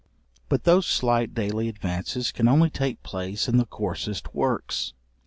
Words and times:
But 0.49 0.63
those 0.63 0.87
slight 0.87 1.35
daily 1.35 1.69
advances 1.69 2.31
can 2.31 2.47
only 2.47 2.71
take 2.71 3.03
place 3.03 3.47
in 3.47 3.57
the 3.57 3.65
coarsest 3.67 4.33
works. 4.33 4.93